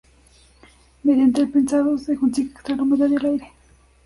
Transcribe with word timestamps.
Mediante 1.03 1.41
el 1.41 1.49
prensado 1.51 1.95
se 1.99 2.15
consigue 2.15 2.49
extraer 2.49 2.77
la 2.77 2.83
humedad 2.85 3.07
y 3.07 3.15
el 3.17 3.25
aire. 3.27 3.51